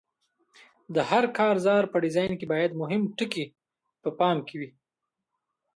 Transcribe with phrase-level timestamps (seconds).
[0.95, 3.45] د هر کارزار په ډیزاین کې باید مهم ټکي
[4.03, 4.69] په پام کې وي.